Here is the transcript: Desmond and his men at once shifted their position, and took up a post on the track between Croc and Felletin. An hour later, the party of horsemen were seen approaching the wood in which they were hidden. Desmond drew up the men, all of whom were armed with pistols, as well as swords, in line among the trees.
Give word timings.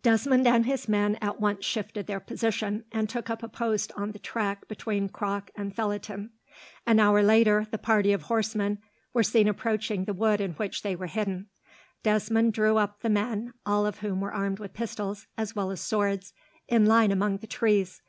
Desmond 0.00 0.46
and 0.48 0.64
his 0.64 0.88
men 0.88 1.16
at 1.16 1.38
once 1.42 1.62
shifted 1.62 2.06
their 2.06 2.18
position, 2.18 2.86
and 2.90 3.06
took 3.06 3.28
up 3.28 3.42
a 3.42 3.48
post 3.50 3.92
on 3.98 4.12
the 4.12 4.18
track 4.18 4.66
between 4.66 5.10
Croc 5.10 5.50
and 5.54 5.76
Felletin. 5.76 6.30
An 6.86 6.98
hour 6.98 7.22
later, 7.22 7.66
the 7.70 7.76
party 7.76 8.10
of 8.14 8.22
horsemen 8.22 8.78
were 9.12 9.22
seen 9.22 9.46
approaching 9.46 10.06
the 10.06 10.14
wood 10.14 10.40
in 10.40 10.52
which 10.52 10.80
they 10.80 10.96
were 10.96 11.04
hidden. 11.06 11.50
Desmond 12.02 12.54
drew 12.54 12.78
up 12.78 13.02
the 13.02 13.10
men, 13.10 13.52
all 13.66 13.84
of 13.84 13.98
whom 13.98 14.22
were 14.22 14.32
armed 14.32 14.58
with 14.58 14.72
pistols, 14.72 15.26
as 15.36 15.54
well 15.54 15.70
as 15.70 15.82
swords, 15.82 16.32
in 16.66 16.86
line 16.86 17.12
among 17.12 17.36
the 17.36 17.46
trees. 17.46 18.00